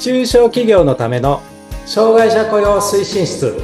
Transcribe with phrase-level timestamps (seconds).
[0.00, 1.42] 中小企業のための
[1.84, 3.60] 障害者雇用推進室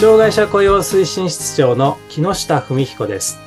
[0.00, 3.38] 障害者雇用推進室長の木下文彦です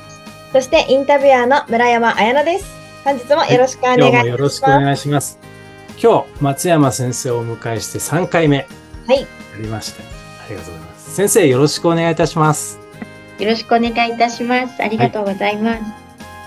[0.52, 2.66] そしてインタビュアーの村山彩乃です。
[3.04, 4.14] 本日もよろしくお願いします。
[4.14, 5.38] 今日もよろしくお願いします
[6.00, 8.66] 今日松山先生をお迎えして3回目
[9.06, 9.20] はい。
[9.20, 9.26] や
[9.58, 12.80] りましたありがとうございます先生よろしくお願いいたします
[13.38, 14.82] よろしくお願いいたします。
[14.82, 15.82] ありがとうございます。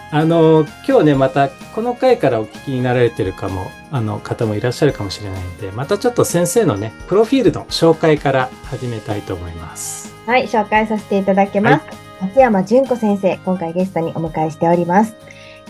[0.10, 11.86] あの今日ねまたこの回からお聞きになられてるかもあの方もいらっしゃるかもしれないんでまたちょっと先生のねプロフィールの紹介から始めたいと思いますはい、紹介させていただきます。
[12.20, 15.16] 松山純子先生、今回ゲストにお迎えしております。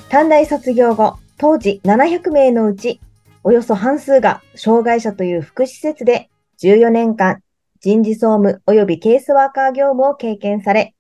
[0.10, 3.00] 短大卒業後、当時700名のうち、
[3.44, 7.42] およそ半数が障害者という福祉施設で14年間
[7.80, 10.96] 人事総務及びケースワーカー業務を経験され、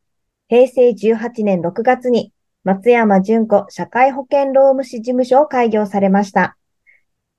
[0.48, 2.32] 平成18年6月に
[2.64, 6.58] 松山純子社会保険労務士事務所を開業されました。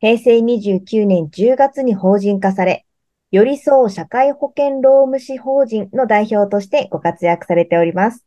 [0.00, 2.86] 平成29年10月に法人化され、
[3.30, 8.24] 寄り添う社会保険労務士法人の代表としてご活躍されております。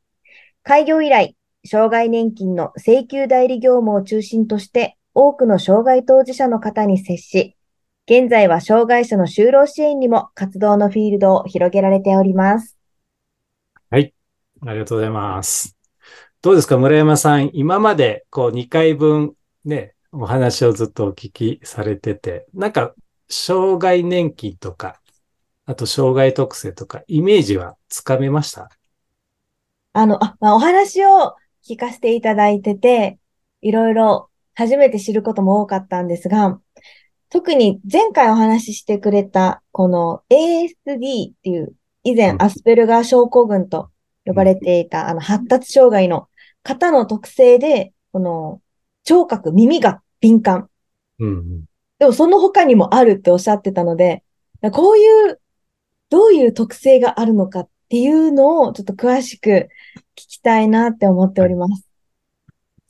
[0.64, 7.58] 開業以来、障害年金の請求代理業務を中心として多くの障害当事者の方に接し、
[8.08, 12.78] 現在は障害者の就労支援にも活動のフィールドを広げられております。
[14.64, 15.78] ありがとうございます。
[16.42, 17.50] どうですか村山さん。
[17.54, 19.34] 今までこう2回分
[19.66, 22.94] ねお話をずっとお聞きされててなんか
[23.30, 25.02] 障害年金とか
[25.66, 28.70] あと障害特性とかイメージはつかめました？
[29.94, 31.36] あの、あ、まあ、お話を
[31.68, 33.20] 聞かせていただいてて、
[33.62, 36.60] いろいろ初めて知ることも多かったんですが、
[37.32, 41.74] 特に前回お話ししてくれた、この ASD っていう、
[42.04, 43.90] 以前うんアスペルガー症候群と
[44.26, 46.28] 呼ばれていた、あの、発達障害の
[46.62, 48.62] 方の特性で、この、
[49.06, 50.70] 聴覚、耳が敏感。
[51.20, 51.66] うんうん
[52.00, 54.24] でもその他にもあるっておっしゃってたので、
[54.72, 55.40] こういう、
[56.10, 59.70] どういう特性があるのかっていうのをちょっと詳しく
[60.16, 61.91] 聞きたいなって思っております。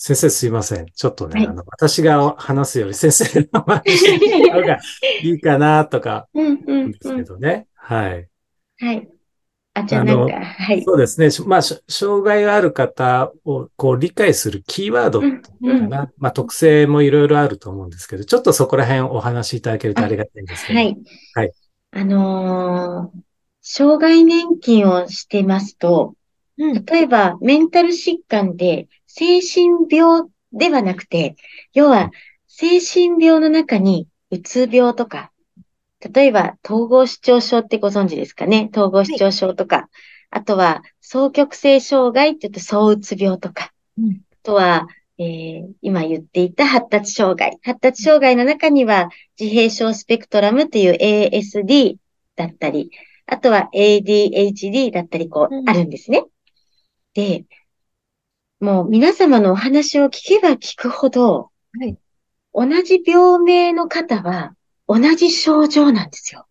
[0.03, 0.87] 先生すいません。
[0.87, 4.19] ちょっとね、はいあの私が話すより先生の話
[4.49, 4.79] 方が
[5.21, 7.15] いいかなとか うんう思うんです。
[7.15, 7.67] けどね。
[7.75, 8.27] はい。
[8.79, 9.07] はい。
[9.75, 10.81] あ、じゃあなんか、はい。
[10.81, 11.29] そうですね。
[11.29, 16.11] しまあ、し障害がある方をこう理解するキーワードかうんうんな。
[16.17, 20.79] まあ、特性もいろいろあると思うんですけど、ちょっとそこら辺お話しいただけるとありがたいんですけど。
[20.79, 20.97] はい。
[21.35, 21.51] はい。
[21.91, 23.19] あのー
[23.63, 26.15] 障害年金をしてますと、
[26.57, 26.83] うん。
[26.83, 30.23] 例えばメンタル疾患で精神病
[30.53, 31.35] ではなくて、
[31.73, 32.11] 要は
[32.47, 35.31] 精神病の中にうつ病とか、
[36.13, 38.69] 例えば統合失調症ってご存知ですかね？
[38.71, 39.89] 統合失調症とか、
[40.29, 44.87] あとは双極性障害って言うと躁うつ病とか、うんあとは、
[45.19, 47.59] えー今言っていた発達障害。
[47.61, 51.97] 発達障害の中には自閉症スペクトラムっていう ASD
[52.35, 52.89] だったり、
[53.27, 56.23] あとは ADHD だったり、こう、うんあるんですね。
[57.13, 57.45] で、
[58.61, 61.49] もう皆様のお話を聞けば聞くほど、
[61.79, 61.97] はい。
[62.53, 64.53] 同じ病名の方は
[64.87, 66.45] 同じ症状なんですよ。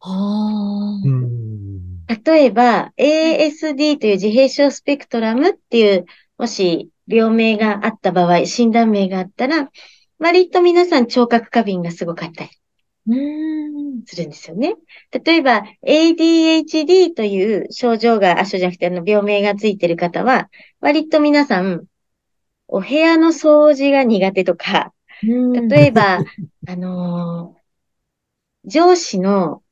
[0.00, 1.08] はう。
[1.08, 2.04] ん。
[2.06, 6.06] 例えば、ASD という自閉症スペクトラムっていう、
[6.38, 9.70] もし病名があった場合、診断名があったら、
[10.18, 12.50] 割と皆さん聴覚過敏がすごかったり
[13.08, 14.04] うーん。
[14.06, 14.74] するんですよね。
[15.24, 20.48] 例えば、ADHD という症状が、あ、症じゃなくて、あの、病名がついてる方は、
[20.80, 21.84] 割と皆さん、
[22.68, 24.92] お部屋の掃除が苦手とか、
[25.22, 26.20] 例えば、
[26.68, 27.58] あのー
[28.64, 29.62] 上司の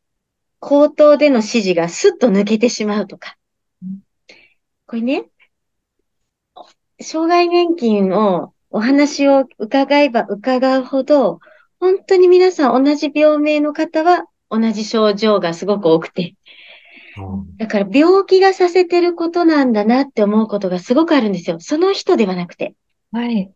[0.59, 3.37] 口頭での指示がスッと抜けてしまうとか
[3.83, 4.01] うん。
[4.87, 5.27] これね、
[7.01, 11.41] 障害年金をお話を伺えば伺うほど、
[11.87, 16.35] 本当に皆さん同じ病名の方は同じ症状がすごく多くて、
[17.59, 21.61] だから病気がさせてることなんだなって思うことがすごくあるんですよ。
[21.61, 22.75] その人ではなくて。
[23.13, 23.53] はい。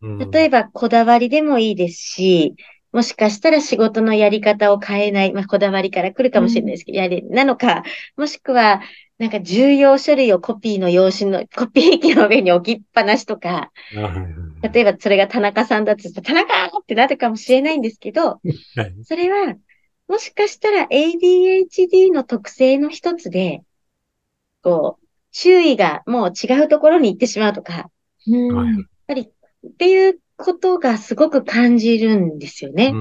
[0.00, 2.54] うん例えば、こだわりでもいいですし、
[2.92, 7.82] もしかしたら仕事のやり方を変えない、まあ、こだわりから来るかもしれないですけど、やり、なのか、
[8.16, 8.80] もしくは、
[9.18, 13.72] なんか重要書類をコピーの用紙の、コピー機の上に置きっぱなしとか、
[14.62, 18.40] 例えばそれが田中さんだとしたら、田中ってなるかもしれないんですけど、はい。
[19.02, 19.56] それは、
[20.06, 23.62] もしかしたら ADHD の特性の一つで、
[24.62, 27.88] こう、注意がもう違うところに行ってしまうとか、やっ
[29.08, 32.92] ぱり、っていうことがすごく感じるんですよね。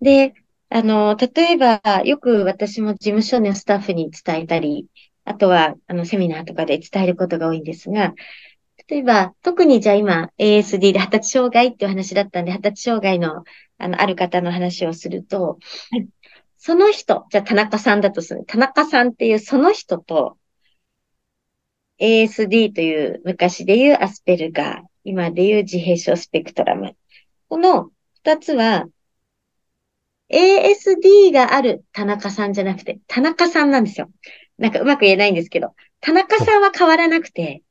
[0.00, 0.34] で、
[0.70, 4.86] あの、例えば、よく私も事務所のスタッフに伝えたり、
[5.24, 8.14] あとは、あの、セミナーとかで伝えることが多いんですが、
[8.88, 13.44] 例えば、特にじゃあ今、ASD で発達障害っていう話だったんで、発達障害の、
[13.78, 15.58] あの、ある方の話をすると、
[15.90, 16.08] はい
[16.62, 18.44] その人、じゃあ田中さんだとする。
[18.46, 20.36] 田中さんっていうその人と、
[21.98, 26.96] ASD という昔でいうアスペルガー、今でいう自閉症スペクトラム。
[27.48, 27.90] この
[28.22, 28.84] 二つは、
[30.32, 34.10] ASD がある田中さんじゃなくて、田中さんなんですよ。
[34.58, 37.62] なんかうまく言えないんですけど、田中さんは変わらなくて、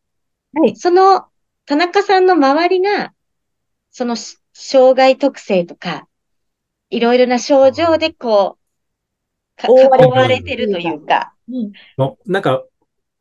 [0.54, 0.76] はい。
[0.76, 1.28] その
[1.66, 3.14] 田中さんの周りが、
[3.92, 6.08] そのし障害特性とか、
[6.90, 8.58] いろいろな症状でこ
[9.58, 12.64] う、か覆われてる囲われてるというか、うんもうなんか、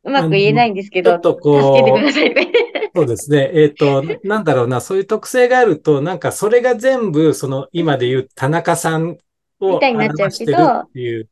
[0.04, 2.52] うまく言えないんですけど、ちょっとこう助けてくださいね。
[2.94, 3.50] そうですね。
[3.54, 9.16] えっ、と、なんだろうな、そういう特性があると、なんかそれが全部、その今で言う田中さんを
[9.60, 11.28] みたいになっちゃう表してるけどっていう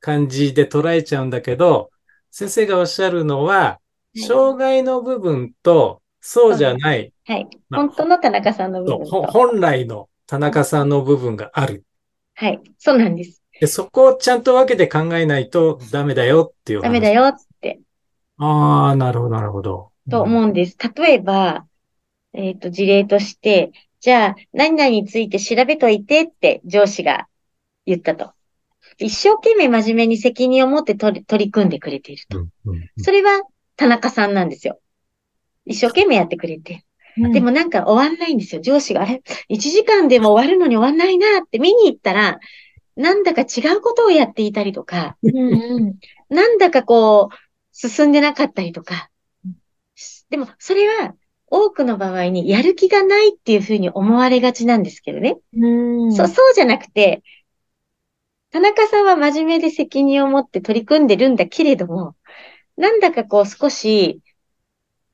[0.00, 1.90] 感じで捉えちゃうんだけど、
[2.30, 3.80] 先生がおっしゃるのは、
[4.16, 7.48] 障害の部分と、そうじゃない、はい。
[7.68, 9.22] まあ本当の田中さんの部分と。
[9.24, 11.84] 本来の田中さんの部分がある。
[12.34, 12.60] はい。
[12.78, 13.42] そうなんです。
[13.60, 16.84] で、そこをちゃんと分けて考えないとダメだよっていう話。
[16.84, 17.10] ダメだ。
[17.10, 17.80] よって、
[18.38, 19.90] ああ、なるほど、なるほど。
[20.10, 20.76] と思うんです。
[20.96, 21.66] 例えば、
[22.32, 27.27] えっと、事例として、じゃあ、何々について調べといてって上司が
[27.88, 28.32] 言ったと。
[28.98, 32.46] 一生懸命真面目に責任を持って取り取り組んでくれていると。
[32.98, 33.42] それは
[33.76, 34.80] 田中さんなんですよ。
[35.64, 36.74] 一生懸命やってくれて。
[36.74, 38.60] うんでもなんか終わんないんですよ。
[38.60, 42.38] 上司が、あれ ?1 時間でも終わるのに終わんないなって見に行ったら、
[42.94, 45.94] なんだか違うことをやっていたりとか、うんうん
[46.28, 47.36] なんだかこう、
[47.72, 49.10] 進んでなかったりとか。
[50.30, 51.14] でも、それは、
[51.50, 55.38] 多くの場合にやる気がないっていうふうに思われがちなんですけどね。
[55.56, 57.22] うんそう、そうじゃなくて、
[58.50, 62.16] 田中さんは真面目で責任を持って取り組んでるんだけれども、
[62.76, 64.20] なんだかこう少し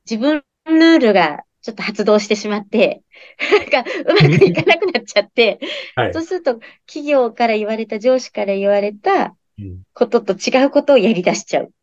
[0.09, 3.03] 自分のルールがちょっと発動してしまって、
[3.73, 5.59] なんかうまくいかなくなっちゃって、
[5.95, 6.23] はいそう。
[6.23, 11.73] すると企業から言われた、上司から言われたうんことと違うことをやり出しちゃう。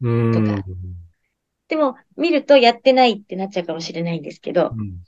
[0.00, 0.64] とか
[1.68, 5.04] でも見るとやってないってなっちゃうかもしれないんですけど、うん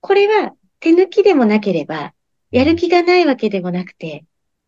[0.00, 2.12] これは手抜きでもなければ、
[2.50, 4.26] やる気がないわけでもなくて、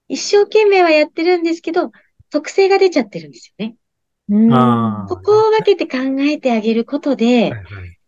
[0.08, 1.90] 一生懸命はやってるんですけど、
[2.30, 3.76] 特性が出ちゃってるんですよね。
[4.28, 7.98] うんここを分けて考えてあげることで、はいはい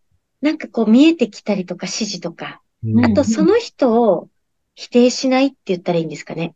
[0.41, 4.29] なんかこう見えてきたりとか指示とか、うんあとその人を
[4.75, 6.55] 否定しないって言ったらいいんですかね。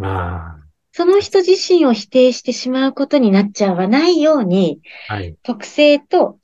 [0.00, 0.58] あ
[0.92, 5.36] その人自身を否定してしまうことになっちゃわないように、あ、はい。
[5.42, 6.38] 特性と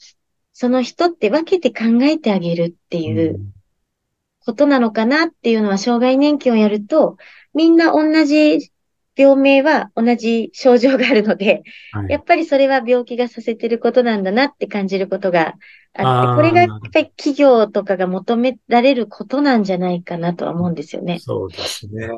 [0.53, 3.41] その人って分けて考えてあげるっていう
[4.49, 7.19] ことなのかなっていうのは、障害年金をやると、
[7.53, 8.73] みんな同じ
[9.15, 15.57] 病名は同じ症状があるので、はいやっぱりそれは病気がさせてることなんだなって感じることが
[15.93, 21.19] あって、これがやっぱり企業とかが求められることなんじゃないかなとは思うんですよね。
[21.19, 22.09] そうですね。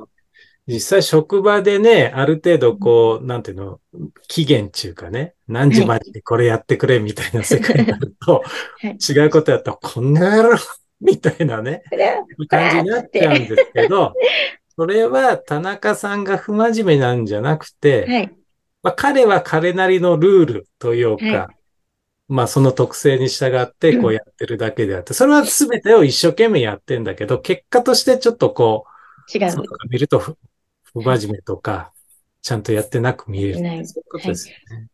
[0.68, 3.80] 実際職場でね、ある程度こう、なんていうの、
[4.28, 10.56] 期限っていうかね、何時までにこれやってくれみたいな世界になると、はい違うことやったら、こんな野郎
[11.02, 11.82] みたいなね、
[12.48, 14.14] 感じになっちゃうんですけど、
[14.76, 18.34] それは田中さんが不真面目なんじゃなくて、はい。
[18.82, 21.50] まあ、彼は彼なりのルールというか、は
[22.28, 28.86] まあその特性に従ってこうやってるだけであって、それは全てを一生懸命やってんだけど、結果としてちょっとこ
[29.34, 29.50] う、違う。
[29.50, 30.36] 外から見ると不
[30.92, 31.92] 不真面目とか、
[32.40, 33.54] ちゃんとやってなく見える。
[33.56, 34.76] そういうことですよね。
[34.82, 34.90] うん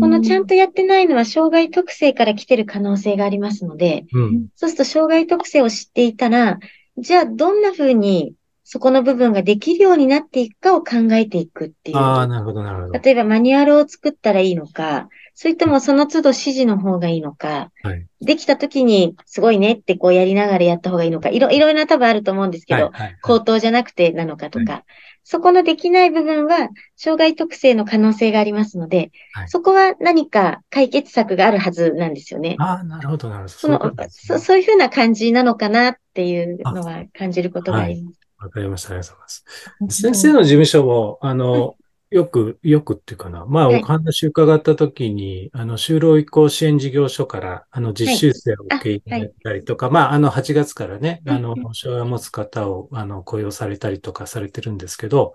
[0.00, 4.46] このちゃんとやってないのは障害特性から来てる可能性がありますので、うん。
[4.54, 6.58] そうすると障害特性を知っていたら、
[6.96, 8.34] じゃあどんな風に
[8.70, 11.96] そこの部分ができるようになっていくかを考えていくっていう。
[11.96, 12.98] ああ、なるほど、なるほど。
[12.98, 23.18] 例えばマニュアルを作ったらいいのか、それともその都度指示の方がいいのか、はいできた時にすごいねってこうやりながらやった方がいいのか、いろいろな多分あると思うんですけど、はい、はい。
[23.22, 24.84] 口頭じゃなくてなのかとか、は
[25.30, 32.56] そこのできない部分は障害特性の可能性がありますので、はいそこは何か解決策があるはずなんですよね。
[32.58, 33.48] ああ、なるほど、なるほど。
[33.50, 38.20] そのそねそういうふうな感じなのかなっていうのは感じることがあります。
[38.38, 38.92] わかりました。
[38.92, 40.00] ありがとうございます。
[40.00, 41.76] 先生の事務所も、あの、
[42.10, 43.44] よく、よくっていうかな。
[43.44, 43.82] まあ、はい。
[43.82, 55.34] お話伺ったときに、あの、就労移行支援事業所から、あの、実習生を受け入れたりとか、まあ、あの、8月からね、うんあの、障害を持つ方を、あの、雇用されたりとかされてるんですけど、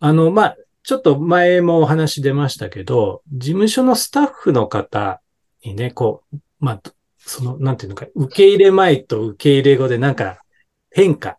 [0.00, 5.22] あの、まあ、ちょっと前もお話出ましたけど、事務所のスタッフの方
[5.64, 6.82] にね、こう、まあ、
[7.18, 10.42] その、なんていうのか、受け入れ前と受け入れ後でなんか
[10.90, 11.38] 変化。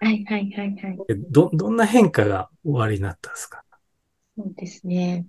[0.00, 0.96] はいはいはいはい。
[1.08, 3.57] でど、どんな変化がおありになったんですか？
[4.38, 5.26] そうですね。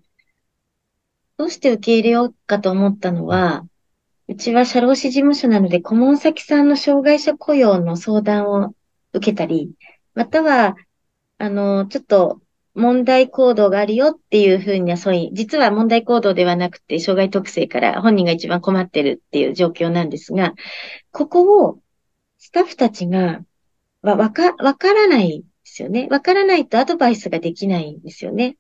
[1.37, 3.65] どうして受け入れようかと思ったのは、
[4.27, 8.75] うちは社労士事務所なので、顧問先さんの障害者雇用の相談を
[9.13, 9.71] 受けたり、
[10.13, 10.75] または、
[11.39, 12.39] あの、ちょっと
[12.75, 20.53] 問題行動があるよっていうふうな、そういう、実は問題行動ではなくて、障害特性から本人が一番困ってるっていう状況なんですが、
[21.11, 21.79] ここを
[22.37, 23.41] スタッフたちが、
[24.03, 26.07] わ、わか、わからないですよね。
[26.11, 28.57] わからないとアドバイスができないんですよね。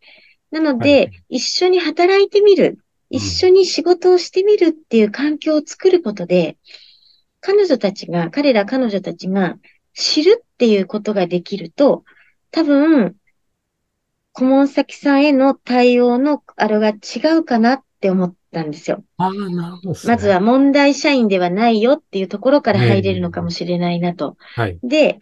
[0.51, 2.65] なので、はい一緒に働いてみる。
[2.65, 2.77] うん
[3.09, 6.57] 一緒に仕事をしてみるっていう環境を作ることで、
[7.41, 9.57] 彼女たちが、彼ら彼女たちが
[9.93, 12.03] 知るっていうことができると、
[12.51, 13.15] 多分、
[14.33, 19.03] 顧問先さんへの対応のあれが違うかなって思ったんですよ。
[19.17, 19.99] ああ、なるほどね。
[20.05, 24.37] まずは問題社員ではないよっていうところから入れるのかもしれないなと。
[24.55, 24.79] はい。
[24.83, 25.19] で、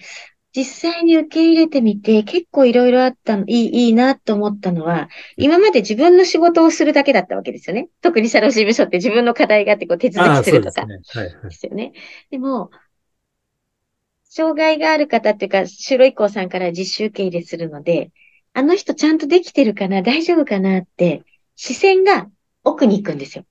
[0.57, 7.89] 実際に受け入れてみて、結構いろいろあったの、いい、いいなと思ったのは、今まで自分の仕事をするだけだったわけですよね。
[8.01, 11.23] 特に社労士事務所って自分の課題があって、こう手続きするとかですね。
[11.25, 11.51] はいはいで。
[11.51, 11.93] すよね。
[12.31, 12.71] でも、
[14.23, 18.09] 障害がある方っていうか、就労移行さんから実習受け入れするので、
[18.53, 21.23] あの人ちゃんとできてるかな大丈夫かなって、
[21.55, 22.27] 視線が
[22.63, 23.45] 奥に行くんですよ。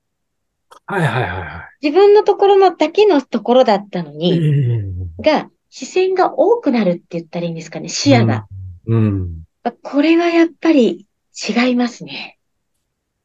[0.86, 4.16] はいはいはいは自分のところのだけのところだったのい。
[4.16, 8.46] に、うんが、視線が多くなるって言ったらいいんですかね、視野が。。
[8.86, 9.42] うん。
[9.82, 11.04] これはやっぱり
[11.36, 12.38] 違いますね。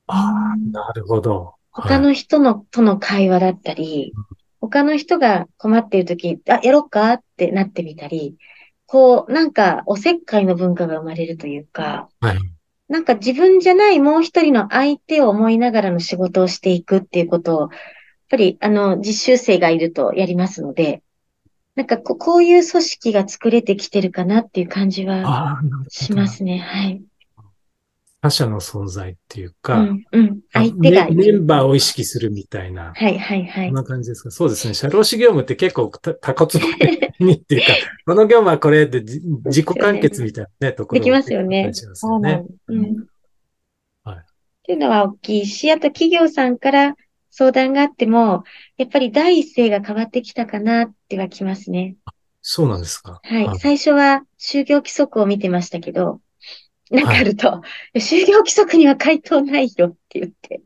[0.07, 1.53] ああ、なるほど。
[1.71, 4.11] 他の人の、との会話だったり、
[4.59, 8.35] 他の人が困っているとき、あ、やろっかってなってみたり、
[8.85, 12.37] こう、なんか、おせっかいの文化が生まれるというか、はい。
[12.89, 17.69] なんか自分じゃないもう一人の相手を思いながらの仕事をしていくっていうことを、やっ
[18.29, 21.01] ぱり、あの、実習生がいるとやりますので、
[21.75, 25.59] なんかこ、こういう組織が作れてきてるかなっていう感じは。
[25.89, 26.59] しますね。
[26.59, 27.01] はい。
[28.21, 30.39] 他者の存在っていううか、ん、うん。
[30.53, 33.75] あ相手がメメンバーを意識するみたいな、はい、はい、はいこん。
[33.75, 34.29] な感じですか？
[34.31, 34.75] そうですね。
[34.75, 36.67] 社労士業務って結構た、たこつぼ
[37.19, 37.67] にっていうか、
[38.05, 42.45] この業務はこれでじ自己完結みたいなね、ところできますよねそうなん。
[42.67, 43.05] うん。
[44.03, 44.23] はいっ
[44.63, 46.95] ていうのは大きいし、あと企業さんから
[47.31, 48.43] 相談があっても、
[48.77, 51.95] やっぱり第一声が変わってきたかなってはきますね。
[52.41, 53.21] そうなんですか。
[53.23, 53.47] はい。
[53.47, 56.19] あ最初は就業規則を見てましたけど、
[56.91, 57.61] なんかあると、
[57.95, 60.61] 就業規則には回答ないよって言って。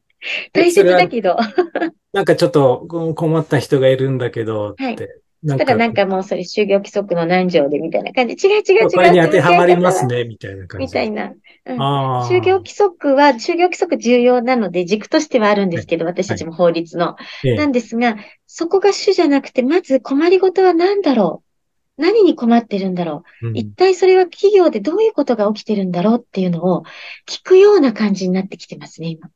[0.54, 1.38] 大切だけど、
[2.12, 4.84] なんかちょっとこ困った人がいるんだけどって。
[4.84, 4.98] はい
[5.46, 8.34] なただなんかもうそれ就業規則の何条でみたいな感じ。
[8.34, 8.90] 違う違う違う。
[8.92, 10.88] これに当てはまりますね、みたいな感じ。
[10.88, 11.34] みたいな。
[11.66, 11.80] うん。
[12.24, 17.16] 就業規則は、就業規則重要なので、軸としてはあるんですけど、私たちも法律の。
[17.44, 26.84] ええなんですが、そこが主じゃなくて、まず困りごとは何だろう何に困ってるんだろう、うん一体それは企業でどういうことが起きてるんだろうっていうのを
[27.26, 29.30] 聞くような感じになってきてますね、今。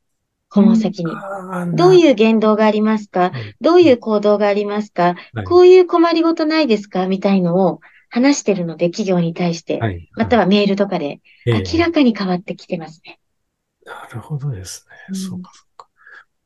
[0.50, 1.12] 顧問先に。
[1.74, 3.30] どういう言動がありますか？
[3.30, 5.14] はいどういう行動がありますか？
[5.32, 7.06] はいこういう困りごとないですか？
[7.06, 9.78] みたいのを話してるので、企業に対して。
[9.78, 10.10] はい。
[10.16, 13.20] またはメールとかで、ええ明らかに変わってきてますね。
[13.86, 14.96] なるほどですね。
[15.10, 15.69] うんそうか、そうか。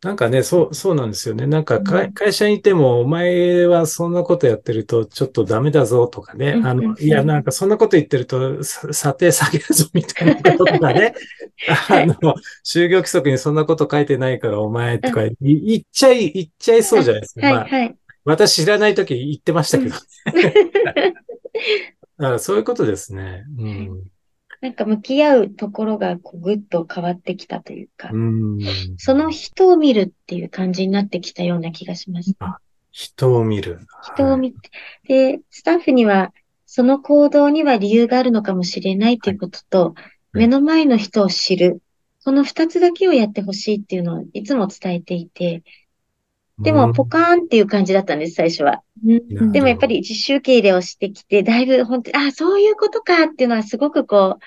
[0.04, 1.46] なんかね、そう、そうなんですよね。
[1.46, 6.60] なんかかうん会社にいても、お前はそんなことやってるとちょっとダメだぞとかね。
[6.62, 11.14] あの、いや、なんかそんなこと言ってると、さ査定下げるぞみたいなこととかね。
[11.88, 17.48] あの、就業規則にそんなこと書いてないからお前とかい言っちゃい、言っちゃいそうじゃないですか。
[17.48, 17.96] まあはい、はい。
[18.26, 19.94] 私知らないとき言ってましたけど。
[22.18, 23.44] だからそういうことですね。
[23.58, 24.02] うん。
[24.64, 28.58] なんか向き合うところがこうぐっと変わってきたというか、うん。
[28.96, 32.34] その人を見るっていう感じになってきたような気がします。
[32.38, 32.56] あ
[32.90, 33.74] 人を見る。
[33.74, 34.70] はい人を見て、
[35.06, 36.32] で、スタッフには、
[36.64, 39.94] その行動には理由があるのかもしれないということと、
[40.34, 41.82] い目の前の人を知る。
[42.24, 45.62] この二つだけをやってほしいっていうのをいつも伝えていて、
[46.58, 48.82] でもポカーンっていう感じだったんです、最初は。
[49.04, 49.12] う
[49.44, 54.44] んでもやっぱり実習受け入れをしてきて、だいぶ本当に、あ、そういうことかっていうのはすごくこう、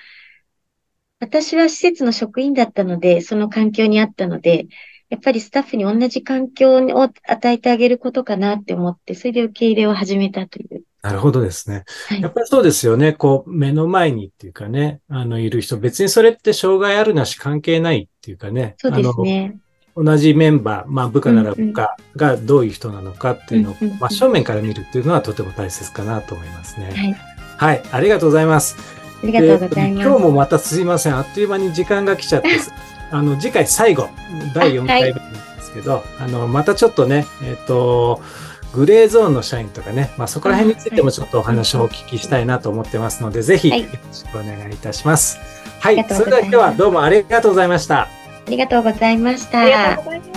[1.19, 4.67] 私は施設の職員だったので、その環境にあったので、
[5.09, 10.83] やっぱりスタッフに同じ環境を与えてあげることかなって思って、それで受け入れを始めたという。
[11.01, 11.85] なるほどですね。
[12.07, 13.13] はいやっぱりそうですよね。
[13.13, 18.75] こう、目の前にっていうかね、あの、いる人、別にそれって障害あるなし関係ないっていうかね。
[18.77, 19.57] そうですね。
[19.97, 27.17] 同じメンバー、まあ、部下なら部下がどういう人なのかっていうのを真正面から見るっていうのはとても大切かなと思いますね。
[27.57, 28.77] はい、はい、ありがとうございます。
[29.23, 32.49] ありがとうございます、今日もまたすいません、あっという間に時間が来ちゃって、
[33.09, 34.09] あの次回最後
[34.53, 38.21] 第4回目なんですけど、あ,はい、あのまたちょっとね、えっ、ー、と。
[38.73, 45.39] グレーゾーンの社員とかね、まあ、そこら辺についてもちょっとお話をお聞きしたいなと思ってますので、はい、ぜひよろしくお願いいたします。
[45.79, 48.16] はい、はい、それでは今日はどうもありがとうございました。
[48.49, 49.61] りがとうございました。
[49.61, 50.36] ありがとうございました。